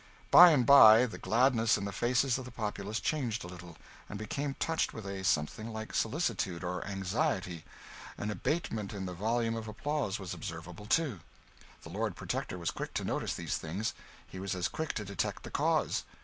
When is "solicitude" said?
5.93-6.63